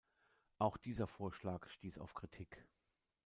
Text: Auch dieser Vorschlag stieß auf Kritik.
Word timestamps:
Auch 0.57 0.77
dieser 0.77 1.05
Vorschlag 1.05 1.69
stieß 1.69 1.99
auf 1.99 2.15
Kritik. 2.15 2.65